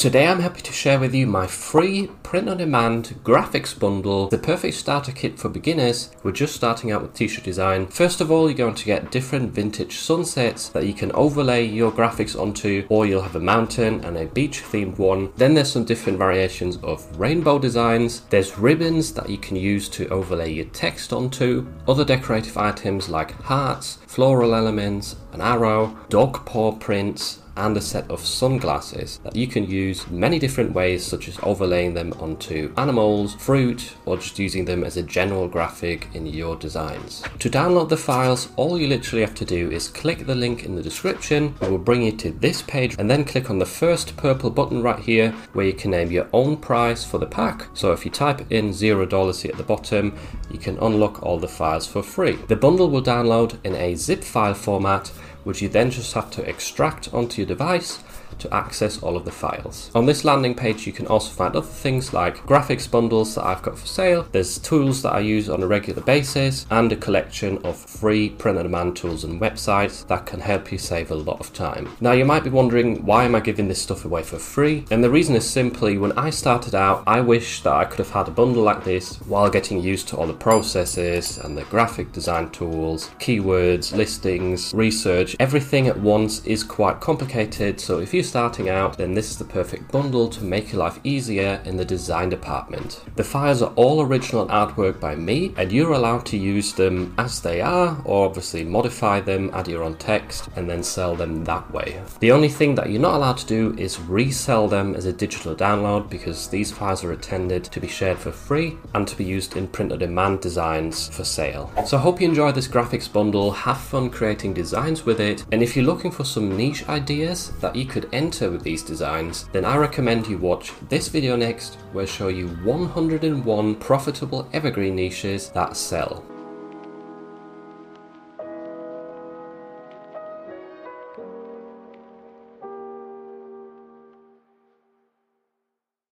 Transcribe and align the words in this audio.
Today 0.00 0.26
I'm 0.26 0.40
happy 0.40 0.62
to 0.62 0.72
share 0.72 0.98
with 0.98 1.14
you 1.14 1.26
my 1.26 1.46
free 1.46 2.06
print-on-demand 2.22 3.20
graphics 3.22 3.78
bundle, 3.78 4.28
the 4.28 4.38
perfect 4.38 4.76
starter 4.76 5.12
kit 5.12 5.38
for 5.38 5.50
beginners 5.50 6.10
who 6.22 6.30
are 6.30 6.32
just 6.32 6.54
starting 6.54 6.90
out 6.90 7.02
with 7.02 7.12
t-shirt 7.12 7.44
design. 7.44 7.86
First 7.86 8.22
of 8.22 8.30
all, 8.30 8.48
you're 8.48 8.56
going 8.56 8.76
to 8.76 8.86
get 8.86 9.10
different 9.10 9.52
vintage 9.52 9.98
sunsets 9.98 10.70
that 10.70 10.86
you 10.86 10.94
can 10.94 11.12
overlay 11.12 11.66
your 11.66 11.92
graphics 11.92 12.34
onto, 12.34 12.86
or 12.88 13.04
you'll 13.04 13.20
have 13.20 13.36
a 13.36 13.40
mountain 13.40 14.02
and 14.02 14.16
a 14.16 14.24
beach 14.24 14.62
themed 14.62 14.96
one. 14.96 15.34
Then 15.36 15.52
there's 15.52 15.70
some 15.70 15.84
different 15.84 16.16
variations 16.16 16.78
of 16.78 17.06
rainbow 17.20 17.58
designs. 17.58 18.22
There's 18.30 18.56
ribbons 18.56 19.12
that 19.12 19.28
you 19.28 19.36
can 19.36 19.56
use 19.56 19.90
to 19.90 20.08
overlay 20.08 20.50
your 20.50 20.64
text 20.64 21.12
onto, 21.12 21.66
other 21.86 22.06
decorative 22.06 22.56
items 22.56 23.10
like 23.10 23.32
hearts, 23.42 23.98
floral 24.06 24.54
elements, 24.54 25.16
an 25.34 25.42
arrow, 25.42 25.94
dog 26.08 26.46
paw 26.46 26.72
prints, 26.72 27.40
and 27.56 27.76
a 27.76 27.80
set 27.80 28.10
of 28.10 28.20
sunglasses 28.20 29.18
that 29.24 29.36
you 29.36 29.46
can 29.46 29.68
use 29.68 30.08
many 30.10 30.38
different 30.38 30.72
ways, 30.72 31.04
such 31.04 31.28
as 31.28 31.38
overlaying 31.42 31.94
them 31.94 32.12
onto 32.20 32.72
animals, 32.76 33.34
fruit, 33.34 33.94
or 34.06 34.16
just 34.16 34.38
using 34.38 34.64
them 34.64 34.84
as 34.84 34.96
a 34.96 35.02
general 35.02 35.48
graphic 35.48 36.08
in 36.14 36.26
your 36.26 36.56
designs. 36.56 37.22
To 37.38 37.50
download 37.50 37.88
the 37.88 37.96
files, 37.96 38.48
all 38.56 38.78
you 38.78 38.86
literally 38.86 39.24
have 39.24 39.34
to 39.36 39.44
do 39.44 39.70
is 39.70 39.88
click 39.88 40.26
the 40.26 40.34
link 40.34 40.64
in 40.64 40.76
the 40.76 40.82
description, 40.82 41.54
it 41.60 41.70
will 41.70 41.78
bring 41.78 42.02
you 42.02 42.12
to 42.12 42.30
this 42.30 42.62
page, 42.62 42.96
and 42.98 43.10
then 43.10 43.24
click 43.24 43.50
on 43.50 43.58
the 43.58 43.66
first 43.66 44.16
purple 44.16 44.50
button 44.50 44.82
right 44.82 45.00
here 45.00 45.32
where 45.52 45.66
you 45.66 45.72
can 45.72 45.90
name 45.90 46.10
your 46.10 46.28
own 46.32 46.56
price 46.56 47.04
for 47.04 47.18
the 47.18 47.26
pack. 47.26 47.66
So 47.74 47.92
if 47.92 48.04
you 48.04 48.10
type 48.10 48.50
in 48.50 48.70
$0 48.70 49.42
here 49.42 49.50
at 49.52 49.56
the 49.56 49.64
bottom, 49.64 50.16
you 50.50 50.58
can 50.58 50.78
unlock 50.78 51.22
all 51.22 51.38
the 51.38 51.48
files 51.48 51.86
for 51.86 52.02
free. 52.02 52.36
The 52.48 52.56
bundle 52.56 52.90
will 52.90 53.02
download 53.02 53.58
in 53.64 53.74
a 53.74 53.94
zip 53.94 54.24
file 54.24 54.54
format 54.54 55.12
which 55.44 55.62
you 55.62 55.68
then 55.68 55.90
just 55.90 56.14
have 56.14 56.30
to 56.32 56.48
extract 56.48 57.12
onto 57.12 57.42
your 57.42 57.48
device 57.48 58.02
to 58.38 58.54
access 58.54 59.02
all 59.02 59.16
of 59.16 59.24
the 59.24 59.30
files. 59.30 59.90
On 59.94 60.06
this 60.06 60.24
landing 60.24 60.54
page 60.54 60.86
you 60.86 60.92
can 60.92 61.06
also 61.06 61.30
find 61.30 61.54
other 61.54 61.66
things 61.66 62.12
like 62.12 62.38
graphics 62.46 62.90
bundles 62.90 63.34
that 63.34 63.44
I've 63.44 63.62
got 63.62 63.78
for 63.78 63.86
sale, 63.86 64.26
there's 64.32 64.58
tools 64.58 65.02
that 65.02 65.12
I 65.12 65.20
use 65.20 65.48
on 65.48 65.62
a 65.62 65.66
regular 65.66 66.02
basis, 66.02 66.66
and 66.70 66.90
a 66.92 66.96
collection 66.96 67.58
of 67.64 67.76
free 67.76 68.30
print-on-demand 68.30 68.96
tools 68.96 69.24
and 69.24 69.40
websites 69.40 70.06
that 70.08 70.26
can 70.26 70.40
help 70.40 70.72
you 70.72 70.78
save 70.78 71.10
a 71.10 71.14
lot 71.14 71.40
of 71.40 71.52
time. 71.52 71.90
Now 72.00 72.12
you 72.12 72.24
might 72.24 72.44
be 72.44 72.50
wondering 72.50 73.04
why 73.04 73.24
am 73.24 73.34
I 73.34 73.40
giving 73.40 73.68
this 73.68 73.82
stuff 73.82 74.04
away 74.04 74.22
for 74.22 74.38
free? 74.38 74.84
And 74.90 75.04
the 75.04 75.10
reason 75.10 75.36
is 75.36 75.48
simply 75.48 75.98
when 75.98 76.12
I 76.12 76.30
started 76.30 76.74
out 76.74 77.02
I 77.06 77.20
wish 77.20 77.62
that 77.62 77.72
I 77.72 77.84
could 77.84 77.98
have 77.98 78.10
had 78.10 78.28
a 78.28 78.30
bundle 78.30 78.62
like 78.62 78.84
this 78.84 79.16
while 79.22 79.50
getting 79.50 79.80
used 79.82 80.08
to 80.08 80.16
all 80.16 80.26
the 80.26 80.32
processes 80.32 81.38
and 81.38 81.56
the 81.56 81.64
graphic 81.64 82.12
design 82.12 82.50
tools, 82.50 83.10
keywords, 83.18 83.94
listings, 83.94 84.72
research, 84.72 85.29
everything 85.38 85.86
at 85.86 86.00
once 86.00 86.44
is 86.44 86.64
quite 86.64 87.00
complicated 87.00 87.80
so 87.80 87.98
if 87.98 88.14
you're 88.14 88.22
starting 88.22 88.68
out, 88.68 88.96
then 88.96 89.14
this 89.14 89.30
is 89.30 89.38
the 89.38 89.44
perfect 89.44 89.90
bundle 89.92 90.28
to 90.28 90.44
make 90.44 90.72
your 90.72 90.80
life 90.80 91.00
easier 91.04 91.60
in 91.64 91.76
the 91.76 91.84
design 91.84 92.28
department. 92.28 93.02
The 93.16 93.24
files 93.24 93.62
are 93.62 93.72
all 93.76 94.02
original 94.02 94.46
artwork 94.46 95.00
by 95.00 95.14
me, 95.14 95.54
and 95.56 95.72
you're 95.72 95.92
allowed 95.92 96.26
to 96.26 96.36
use 96.36 96.72
them 96.72 97.14
as 97.18 97.40
they 97.40 97.60
are, 97.60 98.00
or 98.04 98.26
obviously 98.26 98.64
modify 98.64 99.20
them, 99.20 99.50
add 99.52 99.68
your 99.68 99.82
own 99.82 99.96
text, 99.96 100.48
and 100.56 100.68
then 100.68 100.82
sell 100.82 101.14
them 101.14 101.44
that 101.44 101.70
way. 101.72 102.02
The 102.20 102.32
only 102.32 102.48
thing 102.48 102.74
that 102.76 102.90
you're 102.90 103.00
not 103.00 103.14
allowed 103.14 103.38
to 103.38 103.46
do 103.46 103.74
is 103.78 104.00
resell 104.00 104.68
them 104.68 104.94
as 104.94 105.06
a 105.06 105.12
digital 105.12 105.54
download 105.54 106.08
because 106.08 106.48
these 106.48 106.72
files 106.72 107.04
are 107.04 107.12
intended 107.12 107.64
to 107.64 107.80
be 107.80 107.88
shared 107.88 108.18
for 108.18 108.32
free 108.32 108.76
and 108.94 109.06
to 109.08 109.16
be 109.16 109.24
used 109.24 109.56
in 109.56 109.68
print 109.68 109.92
on 109.92 109.98
demand 109.98 110.40
designs 110.40 111.08
for 111.08 111.24
sale. 111.24 111.72
So 111.86 111.96
I 111.96 112.00
hope 112.00 112.20
you 112.20 112.28
enjoy 112.28 112.52
this 112.52 112.68
graphics 112.68 113.12
bundle, 113.12 113.50
have 113.50 113.80
fun 113.80 114.10
creating 114.10 114.54
designs 114.54 115.04
with 115.20 115.40
it, 115.40 115.44
and 115.52 115.62
if 115.62 115.76
you're 115.76 115.84
looking 115.84 116.10
for 116.10 116.24
some 116.24 116.56
niche 116.56 116.88
ideas 116.88 117.52
that 117.60 117.76
you 117.76 117.84
could 117.84 118.08
enter 118.12 118.50
with 118.50 118.62
these 118.62 118.82
designs, 118.82 119.46
then 119.52 119.64
I 119.64 119.76
recommend 119.76 120.26
you 120.26 120.38
watch 120.38 120.72
this 120.88 121.08
video 121.08 121.36
next 121.36 121.74
where 121.92 122.04
I 122.04 122.06
show 122.06 122.28
you 122.28 122.48
101 122.64 123.74
profitable 123.76 124.48
evergreen 124.52 124.96
niches 124.96 125.50
that 125.50 125.76
sell. 125.76 126.24